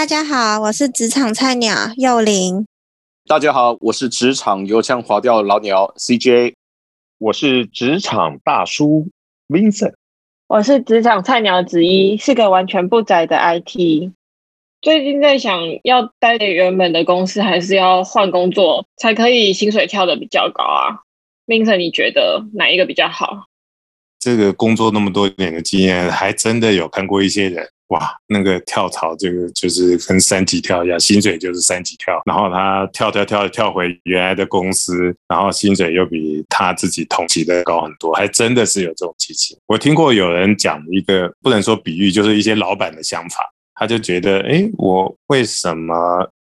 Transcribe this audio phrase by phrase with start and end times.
[0.00, 2.66] 大家好，我是职场菜鸟幼玲。
[3.26, 6.54] 大家好，我是职场油腔滑调老鸟 CJ。
[7.18, 9.08] 我是职场大叔
[9.48, 9.92] Vincent。
[10.46, 14.10] 我是职场菜鸟子一，是个完全不宅的 IT。
[14.80, 21.00] 最近在想要待在原本的公司，还是要换工作，才可以薪水跳的比较高啊
[21.46, 23.44] ？Vincent，你觉得哪一个比较好？
[24.18, 27.68] 这个工作那么多年的经验，还真的有看过一些人。
[27.90, 39.58] 哇，那个跳槽这个就是跟三级跳一样，薪水就是三级跳，然后他跳跳跳跳回原来的公司，然后薪水又比他自己同期的高很多，还真的是有这种机器。
[39.66, 45.94] 我听过有人讲一个不能说比喻，就是一些老板的想法，他就觉得，哎，我为什么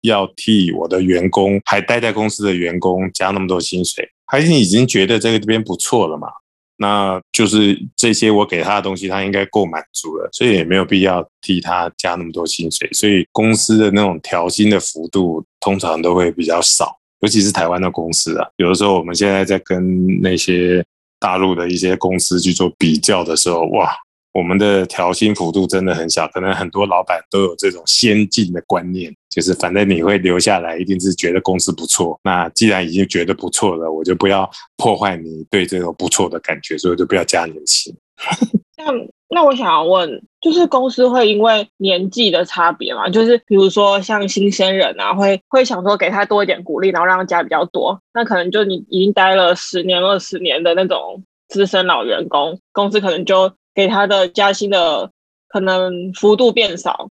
[0.02, 4.10] 要替我的员工还待在公司的员工加那么多薪水？
[4.26, 6.28] 他已经觉得这个这边不错了嘛。
[6.78, 12.88] 那就是这些我给他的东西，他应该够满足了，所以也没有必要替他加那么多薪水。
[12.94, 18.48] 所以公司的那种调薪的幅度通常都会比较少，尤其是台湾的公司啊。
[18.58, 20.86] 有的时候我们现在在跟那些
[21.20, 23.92] 大陆的一些公司去做比较的时候，哇，
[24.38, 26.28] 我们的调薪幅度真的很小。
[26.28, 29.12] 可能很多老板都有这种先进的观念。
[29.32, 32.20] 就是反正你会留下来，一定是觉得公司不错。
[32.24, 37.96] 那既然已经觉得不错了，我就不要破坏你对这种不错的感觉，所以就不要加年薪。
[38.78, 38.86] 那
[39.30, 43.10] 那我想要问，就是公司会因为年纪的差别嘛？
[43.10, 48.00] 就是比如说像新鲜人啊，会会想说给他多一点鼓励，然后让他加比较多。
[48.14, 55.12] 那可能就你已经待了十年、二十年的那种资深老员工，公司可能就给他的加薪的
[55.48, 57.10] 可能幅度变少。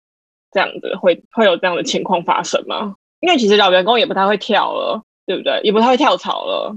[0.51, 2.95] 这样子会会有这样的情况发生吗？
[3.19, 5.59] 因为其实老员工也不太会跳了，对不对？
[5.63, 6.73] 也不太会跳槽了。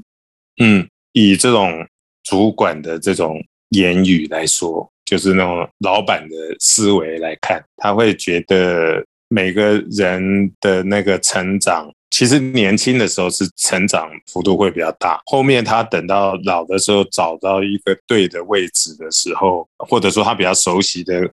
[0.60, 1.86] 嗯，以这种
[2.24, 21.30] 主管的这种言语来说，就是那种老板的思维来看，他会觉得每个人的那个成长，其实年轻的时候是成长幅度会比较大，后面他等到老的时候找到一个对的位置的时候，或者说他比较熟悉的。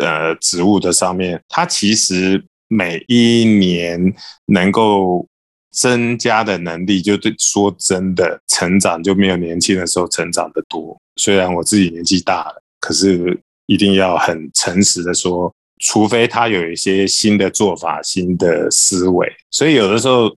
[0.00, 4.14] 呃，职务的上面，他其实每一年
[4.46, 5.26] 能够
[5.72, 10.96] 增加的能力，就对说真的，成长就没有年轻的时候成长的多。
[11.16, 19.30] 虽然我自己年纪大了，可是一定要很诚实的说，除非他有一些新的做法、新的思维。
[19.50, 20.34] 所以有的时候，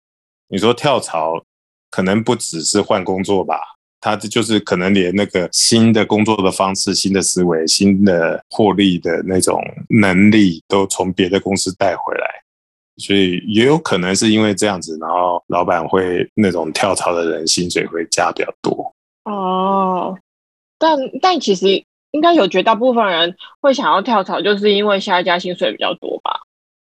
[0.48, 1.42] 你说跳槽，
[1.90, 3.56] 可能不只是换工作吧。
[4.02, 12.26] 他这就是可能连那个新的工作的方式、新的思维、新的获利的那种能力，都从别的公司带回来，
[12.96, 18.94] 所以也有可能是因为这样子，然后老板会那种跳槽的人薪水会加比较多。
[19.24, 20.18] 哦，
[20.78, 21.66] 但但其实
[22.12, 26.40] 应该有绝大部分人会想要跳槽，就是因为下一家薪水比较多吧？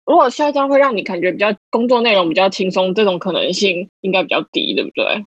[0.06, 5.26] 如果下一家会让你感觉比较工作内容比较轻松，这种可能性应该比较低，对不对？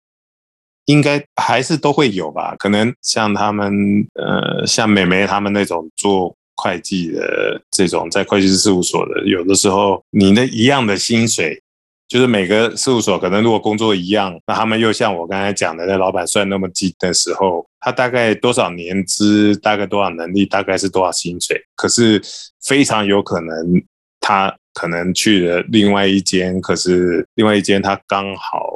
[0.86, 3.72] 应该还是都会有吧，可能像他们，
[4.16, 11.62] 呃，像美眉他们那种做会计的这种，在会计师事务所的，有的时候你的一样的薪水，
[12.08, 22.22] 就是每个事务所可能如果工作一样，那他们又像我刚才讲的，那老板算那么低的时候，他大概多少年资，大概多少能力，大概是多少薪水，可是
[22.64, 23.82] 非常有可能
[24.20, 28.74] 他可能去了另外一间，可是另外一间他刚好。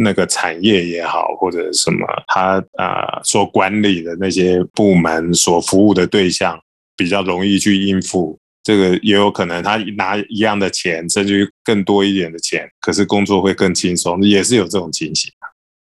[0.00, 6.56] 那个产业也好，或者什么，他啊所管理的那些部门所服务的对象
[6.96, 8.38] 比较容易去应付，
[8.68, 15.32] 这个也有可能他拿一样的钱，甚至更多一点的钱，可是工作会更轻松，也是有这种情形。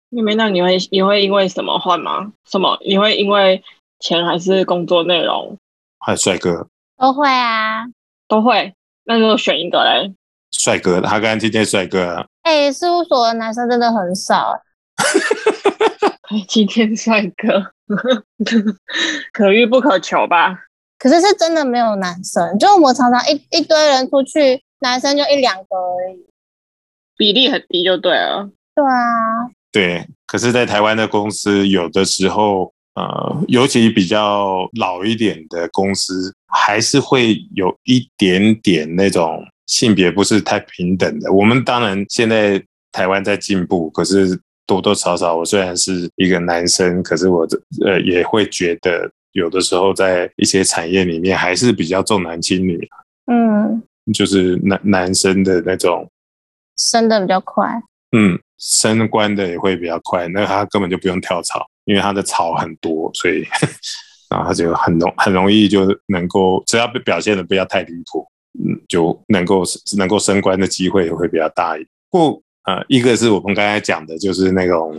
[0.08, 2.32] 你没那你会你会因为什么换吗？
[2.50, 3.62] 什么你会因为
[4.00, 5.56] 钱还是工作内容？
[6.00, 6.66] 还帅哥
[6.98, 7.84] 都会啊，
[8.26, 8.74] 都会。
[9.04, 10.12] 那如果选一个嘞？
[10.50, 12.26] 帅哥，他刚刚今天帅哥。
[12.42, 14.60] 哎，事务所的男生真的很少。
[16.48, 17.72] 今天帅哥，
[19.32, 20.58] 可遇不可求吧？
[21.02, 26.24] 可是是真的没有男生，就我们常常一一堆人出去，男生就一两个而已，
[27.16, 28.48] 比例很低就对了。
[28.72, 30.06] 对啊，对。
[30.28, 39.44] 可是，在台湾的公司，有的时候，呃，尤其比较老一点的公司，还是会有一点点那种。
[39.66, 41.32] 性别不是太平等的。
[41.32, 47.46] 我们当然现在台湾在进步，可是多多少少，我虽然是一个男生，可是我
[47.86, 52.88] 呃也会觉得有的时候在一些产业里面还是比较重男轻女。
[53.26, 53.82] 嗯，
[54.14, 56.10] 就是男男生的那种
[56.76, 57.68] 升的比较快，
[58.16, 60.26] 嗯，升官的也会比较快。
[60.28, 63.46] 那他根本就不用跳槽，因为他的槽很多，所以
[64.28, 68.26] 然后他就很容很容易就能够，只要被表现的不要太离谱。
[68.54, 69.62] 嗯，就能够
[69.96, 71.88] 能够升官的机会也会比较大一点。
[72.10, 74.94] 不，呃，一个是我们刚才讲的，就是那种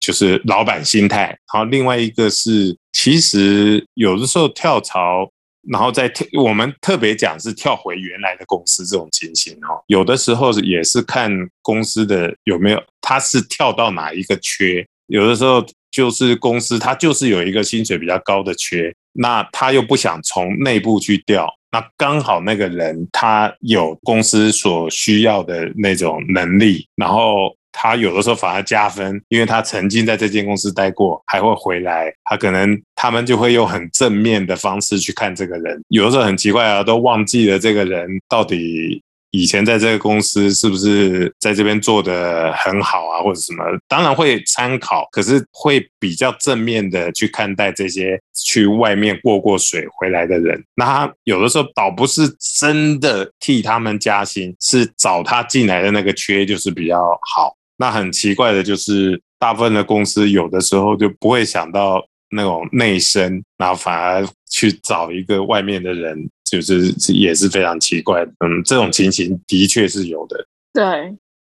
[0.00, 5.28] 就是老板心态，然后另外一个是，其实有的时候跳槽。
[5.66, 11.30] 然后再跳，我们特别讲是跳回原来的公司这种情形哈，有的时候也是看
[11.62, 27.56] 公司的有没有，他是跳到哪一个缺，有的时候就是公司他就是有一个薪水比较高的缺，那他又不想从内部去调，那刚好那个人他有公司所需要的那种能力，然后。
[27.76, 32.10] 他有的时候反而加分，因为他曾经在这间公司待过，还会回来。
[32.22, 35.82] 他可能他们就会用很正面的方式去看这个人。
[35.88, 43.64] 有的时候很奇怪啊，都忘记了这个人到底以前在这个公司是不是在这边做的很好啊，或者什么？
[43.88, 50.62] 当然会参考，可是会比较正面的去看待这些去外面过过水回来的人。
[50.76, 52.22] 那他有的时候倒不是
[52.60, 56.96] 真的替他们加薪，是找他进来的那个缺就是比较
[57.34, 57.56] 好。
[57.76, 68.22] 那很奇怪的就是，大部分的公司有的时候就不会想到那种内生，然后反而去找一个外面的人，就是也是非常奇怪。
[68.22, 70.46] 嗯，这种情形的确是有的。
[70.72, 70.84] 对，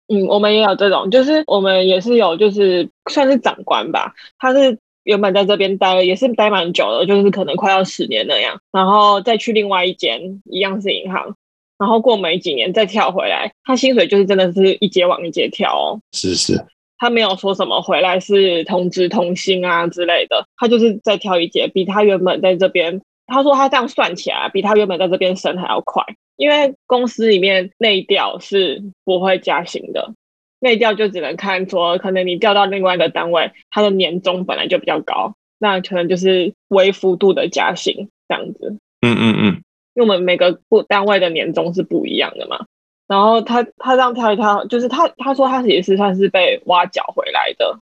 [0.08, 11.36] 嗯，我们也有这种，就是我们也是有，就是算是长官吧，他是原本在这边待了，也是待蛮久的，就是可能快要十年那样，然后再去另外一间，一样是银行。
[11.82, 16.00] 然后过没几年再跳回来，他薪水就是真的是一阶往一阶跳哦。
[16.12, 16.64] 是是，
[17.00, 26.04] 他没有说什么回来是同职同薪啊之类的，他就是再跳一阶，比他原本在这边，他说他这样算起来，比他原本在这边升还要快。
[26.38, 30.14] 因为公司里面内调是不会加薪的，
[30.60, 38.78] 内调就只能看说，可能你调到另外一个单位，他的年终本来就比较高，那可能就是微幅度的加薪这样子。
[39.02, 39.64] 嗯嗯嗯。
[40.02, 42.66] 我们每个部单位的年终是不一样的嘛，
[43.08, 47.80] 然后他他这样跳一跳，就是他他说他也是算是被挖角回来的。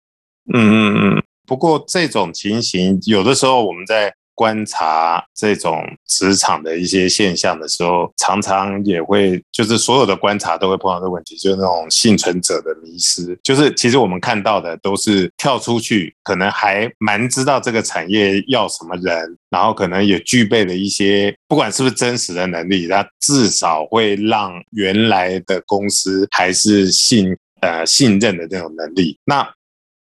[0.52, 1.22] 嗯嗯嗯。
[1.46, 4.14] 不过这种情形有的时候我们在。
[4.34, 13.38] 观察这种职场的一些现象的时候，常常也会就是所有的观察都会碰到这个问题，就是那种幸存者的迷失。
[13.42, 29.18] 就是其实我们看到的都是跳出去，可能还蛮知道这个产业要什么人，然后可能也具备了一些不管是不是真实的能力，他至少会让原来的公司还是信呃信任的这种能力。
[29.24, 29.48] 那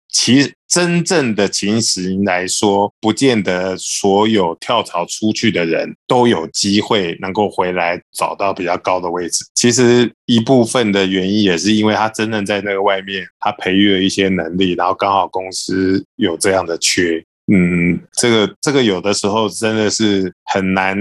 [0.09, 9.45] 其真正的情形来说，不见得所有跳槽出去的人都有机会能够回来找到比较高的位置。
[9.55, 17.21] 其实一部分的原因也是因为他真正在那个外面，他培育了一些能力，然后刚好公司有这样的缺。
[17.53, 20.97] 嗯，这个这个有的时候真的是很难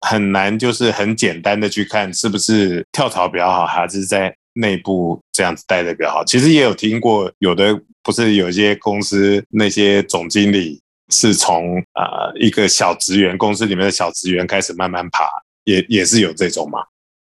[0.00, 6.24] 很难，就是很简单的去看是不是跳槽比较好，还是在内部这样子待的比较好。
[6.24, 7.80] 其实也有听过有的。
[8.04, 15.24] 不是有一些公司那些总经理是从呃一个小职员公司里面的小职员开始慢慢爬，
[15.62, 16.80] 也也是有这种嘛。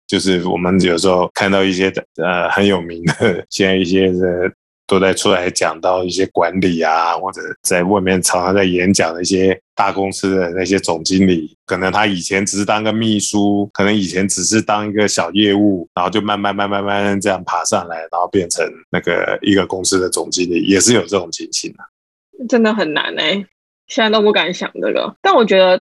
[0.05, 4.51] 就是我们有时候看到一些呃很有名的，现在一些的
[4.85, 22.47] 都在出来讲到一些管理啊，或者在外面常常在演讲的一些大公司的那些总经理，可能他以前只是当个秘书，可能以前只是当一个小业务，然后就慢慢慢慢慢慢这样爬上来，然后变成那个一个公司的总经理，也是有这种情形的。
[22.49, 23.45] 真的很难哎，
[23.87, 25.15] 现在都不敢想这个。
[25.21, 25.79] 但我觉得，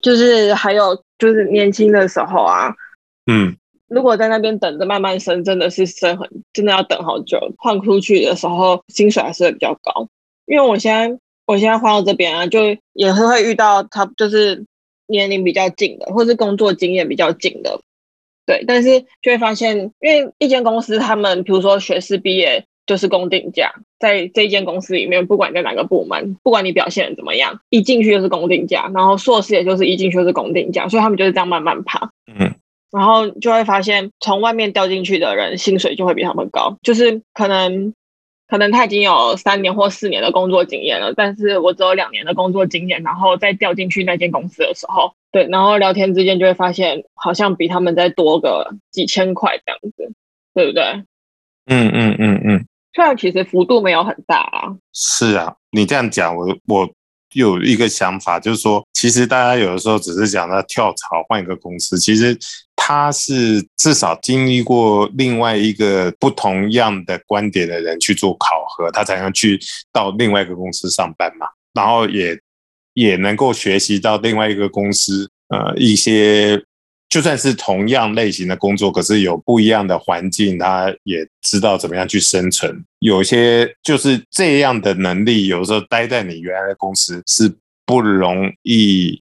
[0.00, 2.74] 就是还有就是年轻的时候啊，
[3.30, 3.54] 嗯。
[3.86, 7.38] 如果在那边等着慢慢升，真的是升很，真的要等好久。
[7.58, 10.08] 换出去的时候，薪水还是会比较高。
[10.46, 12.60] 因为我现在，我现在换到这边啊，就
[12.92, 14.64] 也是会遇到他，就是
[15.06, 17.80] 年龄比较近的，或是工作经验比较近的，
[18.46, 18.64] 对。
[18.66, 32.54] 但是就会发现，因为一间公司，他们比如说学士毕业就是公定价，在这一间公司里面，不管在哪个部门，不管你表现怎么样，一进去就是公定价，然后硕士也就是一进去就是公定价，所以他们就是这样慢慢爬，嗯。
[32.90, 36.76] 然后就会发现，从外面调进去的人薪水就会比他们高。
[36.80, 37.92] 就是可能，
[38.46, 43.02] 可能他已经有三年或四年的工作经验了，但是我只有两年的工作经验。
[43.02, 50.12] 然后再调进去那间公司的时候，对，然后聊天之间就会发现，好像比他们再多个几千块这样子，
[50.54, 50.82] 对不对？
[51.66, 52.66] 嗯嗯嗯嗯。
[52.94, 54.76] 虽然其实幅度没有很大啊。
[54.92, 56.90] 是啊，你这样讲，我我。
[57.32, 62.38] 有一个想法，就是说，其实大家有的时候只是讲到跳槽换一个公司，其实
[62.86, 69.58] 他是至少经历过另外一个不同样的观点的人去做考核，他才能去
[69.90, 71.46] 到另外一个公司上班嘛。
[71.72, 72.38] 然后也
[72.92, 76.62] 也能够学习到另外一个公司呃一些
[77.08, 82.84] 就算是同样类型的工作，可是有不一样的环境，他也知道怎么样去生存。
[82.98, 87.50] 有些就是这样的能力，有时候待在你原来的公司是
[87.86, 89.22] 不容易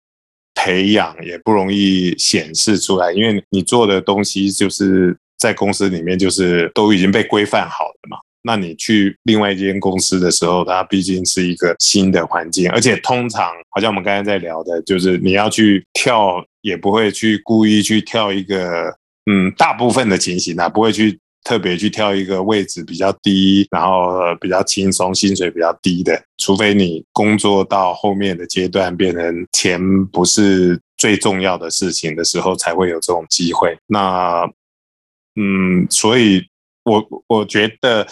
[0.54, 8.18] 培养，也不容易显示出来，因为你做的东西就是在公司里面就是都已经被规范好了嘛。
[8.42, 18.94] 那你去另外一间公司的时候，它毕竟是一个新的环境，而且通常好像我们刚才在聊的，就是你要去跳，也不会去故意去跳一个，
[19.30, 33.76] 嗯，大部分的情形啊，不会去特别去挑一个位置比较低，然后比较轻松、薪水比较低的，除非你工作到后面的阶段变成钱不是最重要的事情的时候，才会有这种机会。
[33.86, 34.44] 那，
[35.36, 36.42] 嗯，所以。
[36.82, 38.04] 我我觉得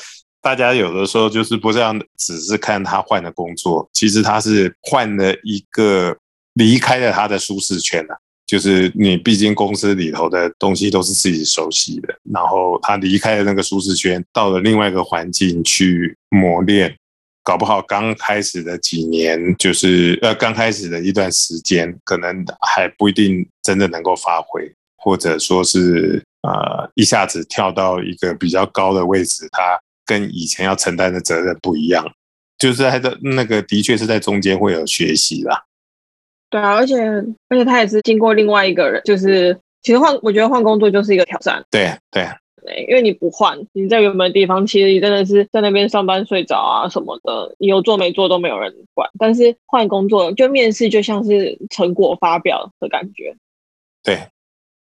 [0.43, 6.15] 大家有的时候就是不这样，只是看他换的工作，其实他是换了一个
[6.53, 8.21] 离开了他的舒适圈了。
[8.49, 16.97] 就是你毕竟公司里头的东西都是自己熟悉的，然后他离开了那个舒适圈，到了另外一个环境去磨练，
[17.45, 26.21] 搞不好刚开始的几年，就是呃刚开始的一段时间，可能还不一定真的能够发挥，或者说是。
[26.43, 29.77] 呃，一下子跳到一个比较高的位置，他
[30.07, 32.09] 跟以前要承担的责任不一样，
[32.57, 35.65] 就是在的那个的确是在中间会有学习啦。
[36.51, 36.97] 对啊，而且
[37.49, 41.65] 而且他也是经过另外一个人，就是其实换，我觉得换工作就是一个挑战。
[41.71, 42.27] 对对，
[42.89, 49.09] 因为你不换，你在原本的地方，其实你真的是在那边上班睡着啊什么的，你有做没做都没有人管。
[49.19, 53.37] 但是换工作，就面试就像是成果发表的感觉。
[54.03, 54.19] 对。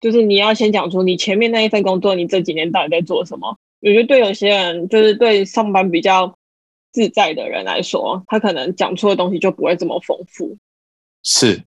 [0.01, 3.57] 就是你要先讲出你前面那一份工作，你这几年到底在做什么？
[3.81, 6.37] 我觉得对有些人，就是对上班比较
[6.93, 10.59] 自在的人来说，他可能讲出的东西就不会这么丰富。
[11.25, 11.65] 是，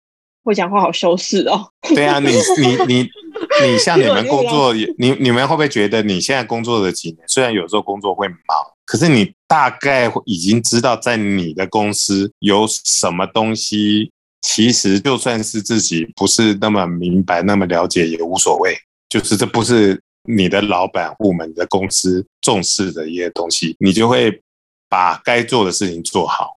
[0.43, 1.69] 会讲话好修饰哦。
[1.93, 3.09] 对啊，你你你
[3.61, 8.37] 你像你们工作，你你们会不会觉得你现在工作的几年，虽然有时候工作会忙，
[8.85, 14.11] 可是你大概已经知道在你的公司有什么东西？
[14.41, 18.75] 其实就算是自己不是那么明白、那么了解也无所谓，
[19.07, 24.41] 就是这不是你的老板、部门的公司重视的一些东西，你就会
[24.89, 26.57] 把该做的事情做好。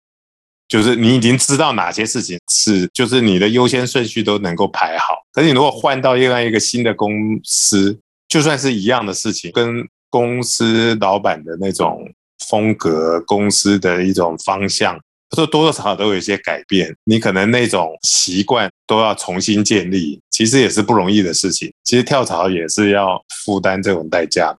[0.74, 5.14] 就是你已经知道哪些事情是，就是你的优先顺序都能够排好。
[5.32, 7.96] 可是你如果换到另外一个新的公司，
[8.28, 12.12] 就算是一样的事情，跟公司老板的那种
[12.50, 15.00] 风格、公司的一种方向。
[15.36, 21.72] 说多多少少都有一些改变，你可能那种习惯都要重新建立，其实也是不容易的事情。
[21.84, 24.56] 其实跳槽也是要负担这种代价。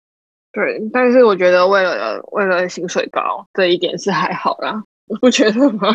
[0.52, 5.88] 对，但是我觉得为了为了薪水高这一点是还好啦，你不觉得吗？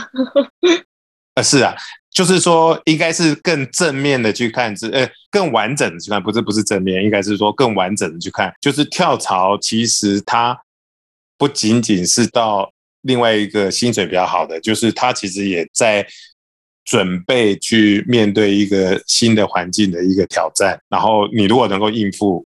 [1.35, 1.75] 呃，是啊，
[2.11, 10.59] 就是说应该是更正面的去看，是呃更完整的去看，不是不是正面，应该是说更完整的去看，就是跳槽其实它
[11.37, 12.71] 不仅仅是到。
[13.03, 16.05] 另外一个薪水比较好的，就是他其实也在
[16.83, 20.77] 准备去面对一个新的环境的一个挑战。
[20.89, 22.45] 然后你如果能够应付，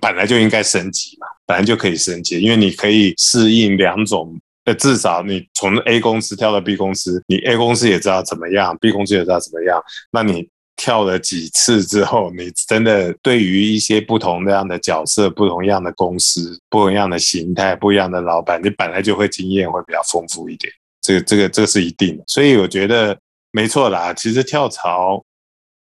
[0.00, 10.48] 本来就应该升级嘛，本来就可以升级，因为你可以适应两种，那，至少你从 A 公司跳到 B 公司，你 A 公司也知道怎么样，B 公司也知道怎么样，那你。
[10.76, 20.72] 跳了几次之后，你真的对于一些不同那样的角色、不同样的公司、不同样的形态、不一样的老板，你本来就会经验会比较丰富一点。
[21.00, 22.24] 这个、这个、这个是一定的。
[22.26, 23.16] 所以我觉得
[23.52, 24.12] 没错啦。
[24.12, 25.24] 其实跳槽，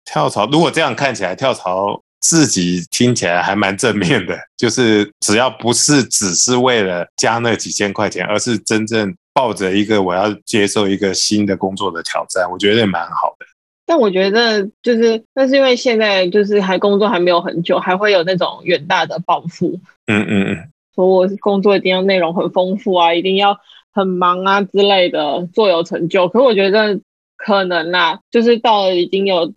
[0.04, 4.36] 跳槽如果这样看起来，跳槽自己听起来还蛮正面的。
[4.58, 13.46] 就是只要不是只是为了加那几千块钱，而是真正抱着一个我要接受一个新的工作的挑战，我觉得也蛮好的。
[13.86, 19.80] 但我觉得就是，那是因为现在就是还工作还没有很久，还会有那种远大的抱负。
[20.08, 23.60] 嗯嗯嗯，说我工作一定要内容很丰富啊，一定要
[23.94, 26.28] 很忙啊之类的，做有成就。
[26.30, 27.00] 可我觉得
[27.38, 29.54] 可能啦，就是到了已经有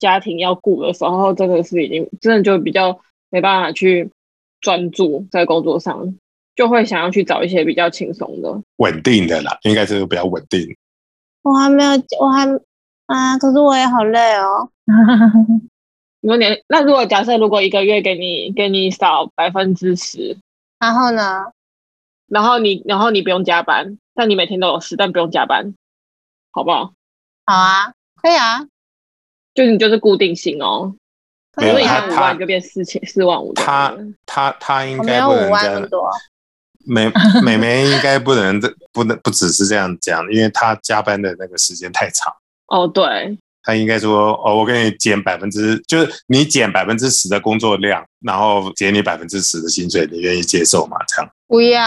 [0.00, 2.98] 家庭要顾的时候，真的是已经真的就比较
[3.30, 4.10] 没办法去
[4.60, 6.16] 专注在工作上，
[6.56, 10.76] 就会想要去找一些比较轻松的、稳定的啦，应该是比较稳定。
[11.42, 12.60] 我还没有，我还。
[13.06, 13.36] 啊！
[13.38, 14.70] 可是我也好累哦。
[16.22, 20.38] 如果你那如果假设如果一个月给你给你少百分之十，
[20.78, 21.46] 然后呢？
[22.28, 25.74] 然后你然后你不用加班，但你每天都有事，但不用加班，
[26.52, 26.92] 好不好？
[27.44, 28.68] 好啊，可以啊。
[29.54, 30.94] 就你就是固定薪哦。
[31.56, 33.52] 没有以前五万就变四千四万五。
[33.54, 35.88] 他他他应该不能这样。
[36.86, 37.12] 美
[37.44, 42.32] 美眉应该不能这不能不只是这样讲，因为他加班的那个时间太长。
[42.68, 50.96] 哦，对，他应该说哦，我给你减百分之，就是你减百分之十的工作量，然后减你百分之十的薪水，你愿意接受吗？
[51.06, 51.30] 这样？
[51.46, 51.86] 不要。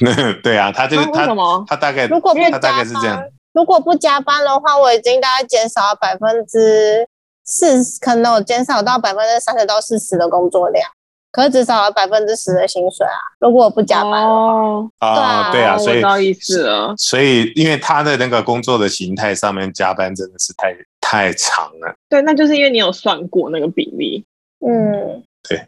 [0.42, 7.06] 对啊，他这个他什么他大概如果他大概是这样班，，如果不加班的话，我已经大概减少了百分之
[7.44, 10.88] 四十，可能我减少到百分之三十到四十的工作量，
[11.30, 13.18] 可是只少了百分之十的薪水啊。
[13.40, 16.94] 如果我不加班的话，哦，啊，对啊，哦所以我知道意思了。
[16.96, 24.24] 所以因为他的那个工作的形态上面加班真的是太太长了，对，那就是因为你有算过那个比例。
[24.64, 25.66] 嗯，对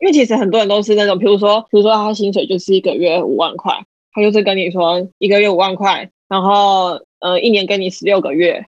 [0.00, 3.72] 因为其实很多人都是那种，比如说，比如说他薪水就是一个月五万块，
[4.12, 8.66] 他就是跟你说一个月五万块，然后呃一年给你十六个月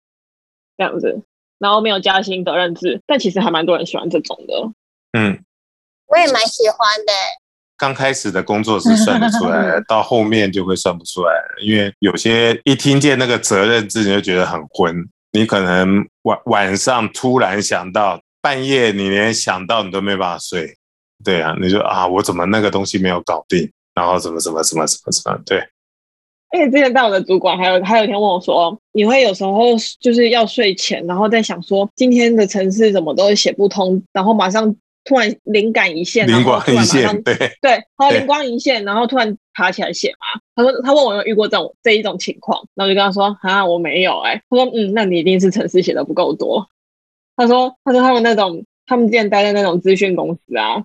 [0.77, 1.23] 这样子，
[1.57, 4.53] 然后没有加薪责任制，但其实还蛮多人喜欢这种的。
[5.17, 5.39] 嗯。
[6.07, 7.13] 我也蛮喜欢的。
[7.77, 14.93] 刚开始的工作是算得出来的， 到后面就会算不出来了，因为有些一听见那个责任制，你就觉得很昏。
[15.31, 20.75] 你可能晚晚上突然想到，半夜你连想到你都没办法睡，
[21.23, 25.65] 对啊，你就啊，我怎么那个东西没有搞定，然后怎么怎么怎么怎么怎么，对，
[26.51, 40.41] 而且之前带我的主管还有还有一天问我说，你会有时候就是要睡前，然后在想说今天的城市怎么都写不通，然后马上突然灵感一现，灵光一现，对，对，然后灵光一现，然后突然爬起来写嘛。
[40.53, 46.67] 他说他问我有遇过这种这一种情况，然后我就跟他说啊我没有哎、他说嗯，那你一定是城市写的不够多。
[47.37, 50.83] 他说他说他们那种他们之前待在那种资讯公司啊，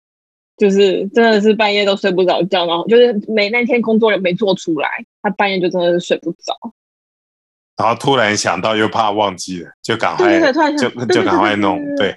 [0.57, 4.89] 就是真的是半夜都睡不着觉，然后就是没那天工作没做出来，
[5.23, 6.55] 他半夜就真的是睡不着。
[7.77, 12.17] 然后突然想到又怕忘记了，就赶快就想就赶快弄，对，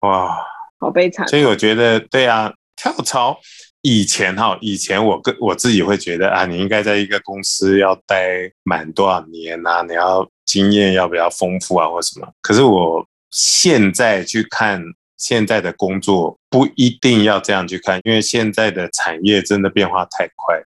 [0.00, 0.36] 哇。
[0.78, 1.26] 好悲惨。
[1.26, 3.38] 所以我觉得，对啊，跳槽
[3.80, 12.28] 以前哈，以前我跟我自己会觉得啊，你应该在一个公司要待满多少年啊，你要经验要不要丰富啊，或什么。
[12.42, 14.82] 可是我现在去看
[15.16, 20.62] 现在的工作，不一定要这样去看，因为现在的产业真的变化太快。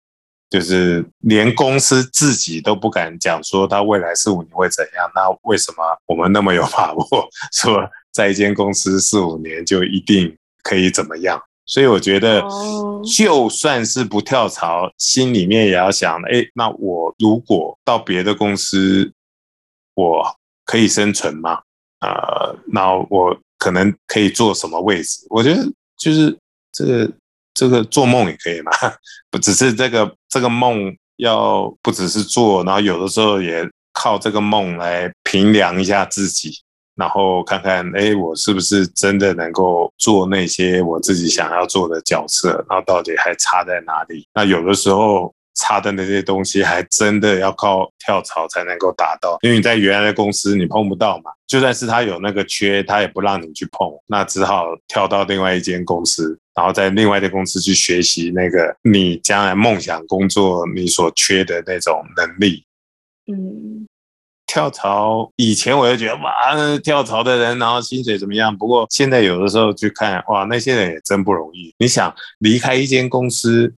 [0.51, 7.05] 就是连公司自己都不敢讲说它未来四五年会怎样，那为什么我们那么有把握
[7.53, 11.39] 说在一间公司四五年就一定可以怎么样？
[11.67, 19.13] 所以我觉得哦，就算是不跳槽，心里面也要想，哎，那我如果到别的公司，
[19.93, 20.35] 我
[20.65, 21.61] 可以生存吗？
[22.01, 25.27] 呃，那我可能可以做什么位置？
[25.29, 25.63] 我觉得
[25.99, 26.35] 就是
[26.73, 27.11] 这个
[27.53, 28.73] 这个做梦也可以嘛，
[29.31, 36.53] 不只是这个这个梦要不只是做，然后有的时候也靠这个梦来评量一下自己，
[36.95, 44.27] 然后看看哎，我是不是真的能够做那些我自己想要做的角色，然后到底还差在哪里？
[44.33, 45.35] 那有的时候。
[45.59, 62.65] 差的那些东西还真的要靠跳槽才能够达到，因为你在原来的公司你碰不到嘛，就算是他有那个缺，他也不让你去碰，那只好跳到另外一间公司，然后在另外的公司去学习那个你将来梦想工作你所缺的那种能力。
[63.31, 63.87] 嗯，
[64.47, 68.57] 跳槽以前我就觉得哇，跳槽的人然后薪水怎么样？
[68.57, 71.75] 不过现在有的时候去看哇，那些人也真不容易。
[71.79, 73.75] 你想离开一间公司，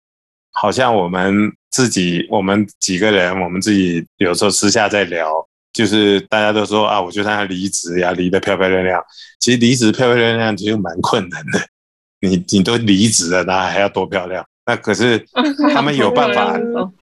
[0.52, 5.30] 好像我们自己我们几个人，我们自己有时候私下在聊，
[5.72, 9.02] 就是大家都说啊，我就让他离职呀，离得漂漂亮亮。
[9.38, 11.60] 其实离职漂漂亮亮其实蛮困难的，
[12.20, 14.44] 你你都离职了，那还要多漂亮？
[14.66, 15.24] 那可是
[15.72, 16.58] 他们有办法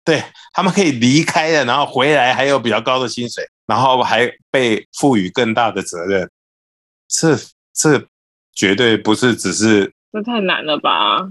[0.04, 0.22] 对
[0.52, 6.28] 他们可以离开了，然后回来还有比较高的薪水，然后还被赋予更大的责任，
[7.08, 7.36] 这
[7.74, 8.06] 这
[8.52, 11.28] 绝对不是只是这太难了吧？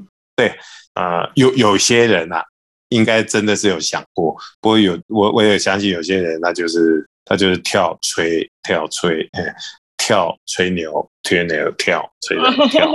[0.94, 2.44] 呃有有些人啊，
[2.90, 9.44] 应该真的是有想过，不过有我我也相信有些人，那就是他就是跳吹跳吹，嘿
[9.98, 12.90] 跳 吹牛吹牛跳吹牛跳。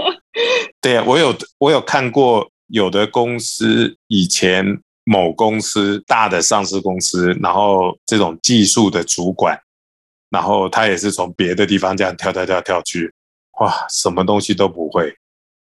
[0.80, 4.64] 对啊，我有我有看过有的公司以前
[5.04, 9.60] 某公司大的上市公司，然后这种技术的主管，
[10.30, 13.12] 然后他也是从别的地方这样跳跳跳跳去，
[13.60, 15.14] 哇，什么东西都不会，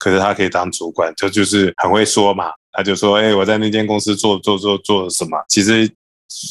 [0.00, 2.50] 可是他可以当主管，就就是很会说嘛。
[2.72, 5.88] 他就说：“哎、我在那间公司做做做做什么？”其实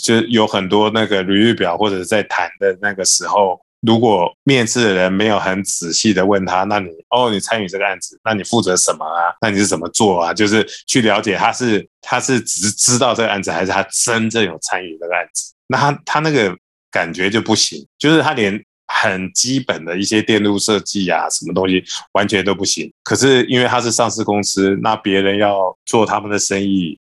[0.03, 9.33] 就有很多那个履历表或者在谈的那个时候，如果面试的人没有很仔细的问他，那你哦，你参与这个案子，那你负责什么啊？
[9.39, 10.33] 那你是怎么做啊？
[10.33, 15.53] 就是去了解他是他是只是知道这个案子，还是他真正有参与这个案子？
[15.67, 16.53] 那他他那个
[16.91, 22.91] 感觉就不行，就是他连很基本的一些电路设计啊，什么东西完全都不行。
[23.04, 26.97] 可是因为他是上市公司，那别人要做他们的生意，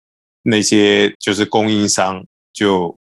[0.44, 2.96] 那些就是供应商就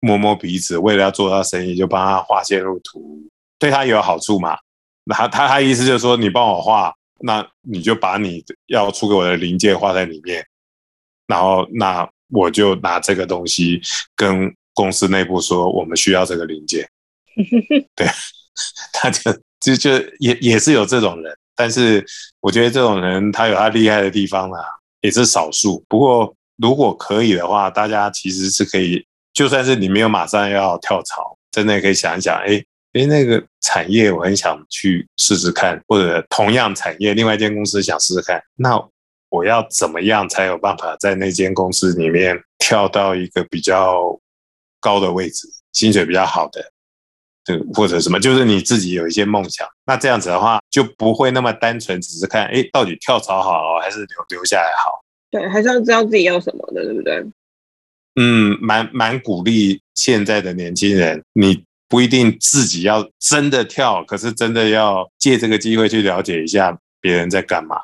[0.00, 3.22] 摸摸鼻子，为了要做到生意，就帮他画线路图，
[3.58, 4.58] 对他有好处嘛。
[5.04, 10.44] 那他他他意思就是说，你帮我画，那你就把你要出给我的零件画在里面，
[11.28, 13.80] 然后那我就拿这个东西
[14.16, 16.84] 跟公司内部说，我们需要这个零件。
[17.94, 18.06] 对，
[18.92, 22.04] 他就就就也也是有这种人，但是
[22.40, 24.60] 我觉得这种人他有他厉害的地方啦，
[25.00, 25.84] 也是少数。
[25.88, 32.62] 不过如果可以的话，大家其实是可以，就算是你没有马上要跳槽，真的可以想一想，哎
[32.94, 38.82] 哎，那个产业我很想去试试看，或者同样产业另外一间公司想试试看，那
[39.28, 44.18] 我要怎么样才有办法在那间公司里面跳到一个比较
[44.80, 46.72] 高的位置，薪水比较好的？
[47.48, 55.02] 对，或者什么，就是你自己有一些梦想，那这样子的话就不会那么单纯，只是看哎，到底跳槽好还是留留下来好？
[55.30, 57.24] 对，还是要知道自己要什么的，对不对？
[58.20, 67.76] 嗯，蛮蛮鼓励现在的年轻人，你不一定自己要真的跳，可是真的要借这个机会去了解一下别人在干嘛。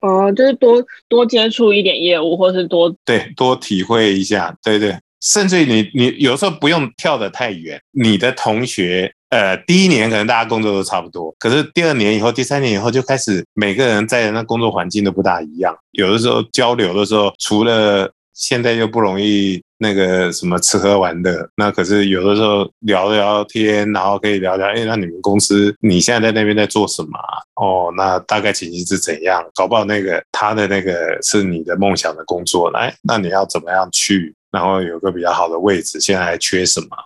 [0.00, 9.12] 哦，就是多多接触一点业务，或是多对多体会一下，对对，甚至于你你有时候不用跳得太远，你的同学。
[9.30, 15.76] 呃，第一年可能大家工作都差不多，可是第二年以后、第三年以后就开始每个人在那工作环境都不大一样。
[15.90, 27.18] 有的时候交流的时候，除了现在又不容易那个什么吃喝玩乐，那可是有的时候聊聊天，然后可以聊聊，哎，那你们公司你现在在那边在做什么？
[27.56, 29.44] 哦，那大概情形是怎样？
[29.56, 34.32] 搞不好那个他的那个是你的梦想的工作，来，那你要怎么样去？
[34.54, 36.96] 然后有个比较好的位置，现在还缺什么？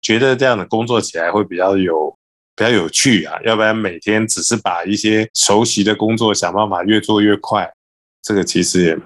[0.00, 2.16] 觉得这样的工作起来会比较有
[2.54, 7.72] 比较有趣啊，要不然每天只是把一些熟悉的工作想办法越做越快，
[8.22, 8.98] 这个其实也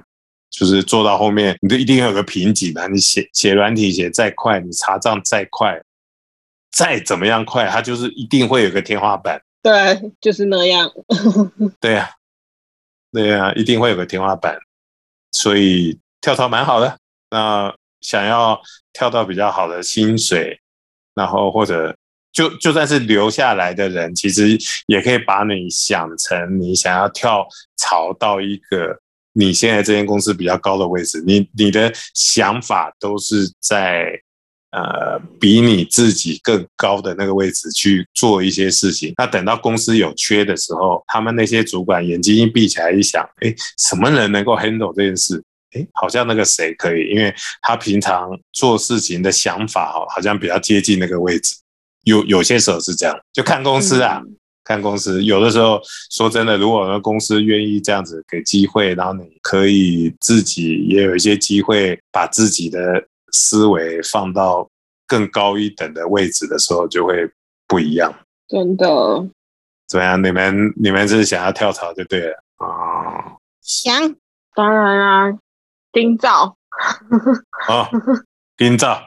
[0.51, 2.87] 就是做到后面，你就一定有个瓶颈嘛。
[2.87, 5.81] 你写 写软体写再快，你查账再快，
[6.71, 9.41] 再怎么样快，它就是一定会有个天花板。
[9.63, 10.91] 对，就是那样。
[11.81, 12.11] 对呀，
[13.13, 14.57] 对呀，一定会有个天花板，
[15.33, 16.99] 所以跳槽蛮好的。
[17.31, 18.61] 那想要
[18.93, 20.59] 跳到比较好的薪水。
[21.15, 21.97] 然后或者
[22.31, 27.47] 就就算是留下来的人，其实也可以把你想成你想要跳
[27.79, 28.95] 槽到一个
[29.33, 34.21] 你现在这间公司比较高的位置，你你的想法都是在
[34.73, 39.15] 呃比你自己更高的那个位置去做一些事情。
[39.17, 45.43] 那等到公司有缺的时候，他们那些主管眼睛一闭起来一想，哎，什么人能够 handle 这件事？
[45.77, 51.57] 哎，好像那个谁可以，因为他平常做事情的想法哦，好像比较接近那个位置。
[52.05, 54.23] 有有些时候是这样，就看公司啊，
[54.63, 55.23] 看公司。
[55.25, 62.81] 有的时候说真的，如果那公司愿意这样子给机会，然后你可以自己也有一些机会，把自己的
[63.33, 64.69] 思维放到
[65.07, 67.29] 更高一等的位置的时候，就会
[67.67, 68.15] 不一样。
[68.49, 68.87] 真的？
[69.89, 70.23] 怎么样？
[70.23, 73.35] 你们你们是想要跳槽就对了啊？
[73.63, 74.15] 想，
[74.55, 75.39] 当然啊。
[75.97, 76.55] 冰灶，
[77.71, 77.89] 哦，
[78.55, 79.01] 冰灶，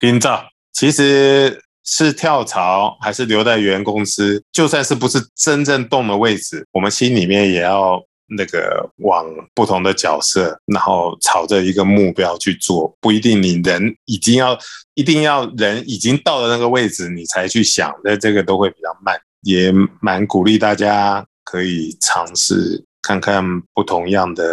[0.00, 4.42] 冰灶，其实是跳槽还是留在原公司？
[4.50, 8.02] 就算是不是真正动的位置，我们心里面也要
[8.36, 9.24] 那个往
[9.54, 12.92] 不同的角色，然后朝着一个目标去做。
[13.00, 14.58] 不一定你人已经要，
[14.94, 19.16] 一定要人已经到了那个位置，你才去想，那这个都会比较慢。
[19.42, 24.44] 也蛮鼓励大家可以尝试看看不同样的。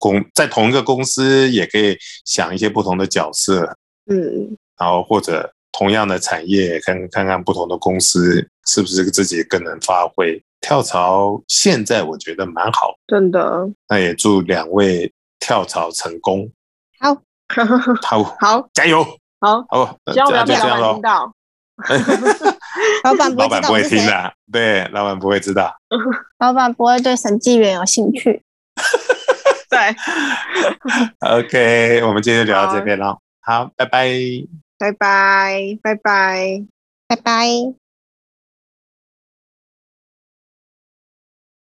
[0.00, 3.76] 公在同一个公司也可以想一些不同的角色，
[4.10, 10.42] 嗯，然后或者同样的产业，看看看不同的公司是不是自己更能发挥。
[10.60, 13.68] 跳槽现在我觉得蛮好，真的。
[13.88, 16.50] 那也祝两位跳槽成功。
[16.98, 17.14] 好，
[18.02, 19.04] 好，好，加油，
[19.40, 21.34] 好，好，希望不要被老板听到。
[23.04, 25.74] 老板老板不会听的，对，老板不会知道。
[26.38, 28.42] 老板不会对审计员有兴趣。
[29.70, 29.78] 对
[31.20, 33.18] ，OK，我们今天就聊到这边了。
[33.40, 34.08] 好，拜拜，
[34.78, 36.64] 拜拜，拜拜，
[37.06, 37.89] 拜拜。